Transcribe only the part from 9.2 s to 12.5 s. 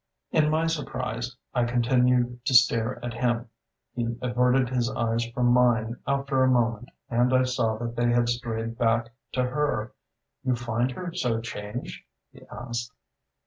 to her. "You find her so changed?" he